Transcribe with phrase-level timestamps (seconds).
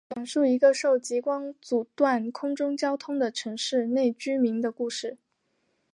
[0.15, 5.19] 讲述一个受极光阻断空中交通的城市内居民的故事。